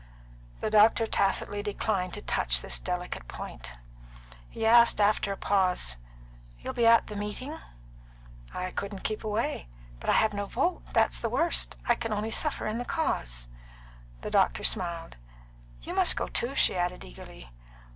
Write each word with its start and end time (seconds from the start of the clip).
The 0.61 0.71
doctor 0.71 1.05
tacitly 1.05 1.61
declined 1.61 2.15
to 2.15 2.23
touch 2.23 2.61
this 2.63 2.79
delicate 2.79 3.27
point. 3.27 3.73
He 4.49 4.65
asked, 4.65 4.99
after 4.99 5.31
a 5.31 5.37
pause, 5.37 5.95
"You'll 6.59 6.73
be 6.73 6.87
at 6.87 7.05
the 7.05 7.15
meeting?" 7.15 7.59
"I 8.51 8.71
couldn't 8.71 9.03
keep 9.03 9.23
away. 9.23 9.67
But 9.99 10.09
I've 10.09 10.33
no 10.33 10.47
vote, 10.47 10.81
that's 10.91 11.19
the 11.19 11.29
worst. 11.29 11.75
I 11.87 11.93
can 11.93 12.11
only 12.11 12.31
suffer 12.31 12.65
in 12.65 12.79
the 12.79 12.83
cause." 12.83 13.47
The 14.21 14.31
doctor 14.31 14.63
smiled. 14.63 15.17
"You 15.83 15.93
must 15.93 16.17
go, 16.17 16.25
too," 16.27 16.55
she 16.55 16.75
added 16.75 17.03
eagerly. 17.03 17.51